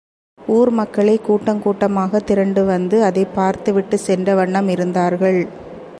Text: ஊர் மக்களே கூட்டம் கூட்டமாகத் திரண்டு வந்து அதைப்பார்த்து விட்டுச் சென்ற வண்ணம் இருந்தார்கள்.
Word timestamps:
ஊர் 0.47 0.69
மக்களே 0.69 1.15
கூட்டம் 1.17 1.61
கூட்டமாகத் 1.61 2.25
திரண்டு 2.25 2.65
வந்து 2.65 3.03
அதைப்பார்த்து 3.03 3.73
விட்டுச் 3.73 3.99
சென்ற 3.99 4.35
வண்ணம் 4.35 4.67
இருந்தார்கள். 4.67 5.47